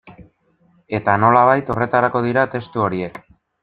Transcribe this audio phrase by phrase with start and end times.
[1.01, 3.27] Eta, nolabait, horretarako dira testu horiek.